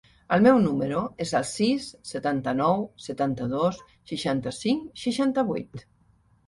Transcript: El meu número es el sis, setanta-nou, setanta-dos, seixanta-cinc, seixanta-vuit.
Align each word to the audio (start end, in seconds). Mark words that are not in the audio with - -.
El 0.35 0.43
meu 0.45 0.55
número 0.61 1.01
es 1.25 1.33
el 1.39 1.45
sis, 1.49 1.85
setanta-nou, 2.13 2.81
setanta-dos, 3.09 3.81
seixanta-cinc, 4.15 4.91
seixanta-vuit. 5.07 5.89